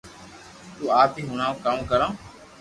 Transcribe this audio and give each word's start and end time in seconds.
تو 0.77 0.83
آپ 1.01 1.11
ھي 1.17 1.21
ھڻاو 1.29 1.53
ڪاو 1.63 1.77
ڪرو 1.89 2.09